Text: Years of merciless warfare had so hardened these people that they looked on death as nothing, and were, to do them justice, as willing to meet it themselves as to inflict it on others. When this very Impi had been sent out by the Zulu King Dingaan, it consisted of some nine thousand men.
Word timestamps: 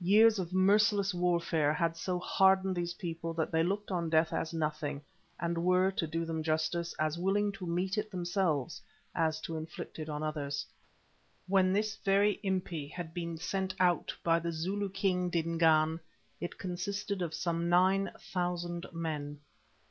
Years 0.00 0.38
of 0.38 0.54
merciless 0.54 1.12
warfare 1.12 1.74
had 1.74 1.94
so 1.94 2.18
hardened 2.18 2.74
these 2.74 2.94
people 2.94 3.34
that 3.34 3.52
they 3.52 3.62
looked 3.62 3.90
on 3.90 4.08
death 4.08 4.32
as 4.32 4.54
nothing, 4.54 5.02
and 5.38 5.62
were, 5.62 5.90
to 5.90 6.06
do 6.06 6.24
them 6.24 6.42
justice, 6.42 6.94
as 6.98 7.18
willing 7.18 7.52
to 7.52 7.66
meet 7.66 7.98
it 7.98 8.10
themselves 8.10 8.80
as 9.14 9.42
to 9.42 9.58
inflict 9.58 9.98
it 9.98 10.08
on 10.08 10.22
others. 10.22 10.64
When 11.48 11.70
this 11.74 11.96
very 11.96 12.40
Impi 12.42 12.88
had 12.88 13.12
been 13.12 13.36
sent 13.36 13.74
out 13.78 14.10
by 14.24 14.38
the 14.38 14.52
Zulu 14.52 14.88
King 14.88 15.28
Dingaan, 15.28 16.00
it 16.40 16.56
consisted 16.56 17.20
of 17.20 17.34
some 17.34 17.68
nine 17.68 18.10
thousand 18.32 18.86
men. 18.90 19.38